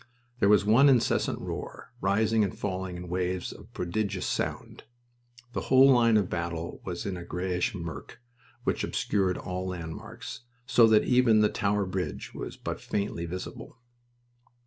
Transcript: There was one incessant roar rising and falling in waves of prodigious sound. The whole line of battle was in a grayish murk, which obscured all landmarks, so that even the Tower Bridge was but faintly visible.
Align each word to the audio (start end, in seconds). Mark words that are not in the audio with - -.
There 0.39 0.49
was 0.49 0.65
one 0.65 0.89
incessant 0.89 1.37
roar 1.41 1.93
rising 2.01 2.43
and 2.43 2.57
falling 2.57 2.97
in 2.97 3.07
waves 3.07 3.53
of 3.53 3.71
prodigious 3.71 4.25
sound. 4.25 4.85
The 5.53 5.61
whole 5.69 5.91
line 5.91 6.17
of 6.17 6.27
battle 6.27 6.81
was 6.83 7.05
in 7.05 7.17
a 7.17 7.23
grayish 7.23 7.75
murk, 7.75 8.19
which 8.63 8.83
obscured 8.83 9.37
all 9.37 9.67
landmarks, 9.67 10.39
so 10.65 10.87
that 10.87 11.03
even 11.03 11.41
the 11.41 11.49
Tower 11.49 11.85
Bridge 11.85 12.33
was 12.33 12.57
but 12.57 12.81
faintly 12.81 13.27
visible. 13.27 13.77